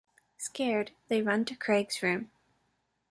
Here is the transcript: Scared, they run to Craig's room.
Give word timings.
Scared, 0.39 0.93
they 1.09 1.21
run 1.21 1.45
to 1.45 1.53
Craig's 1.55 2.01
room. 2.01 2.31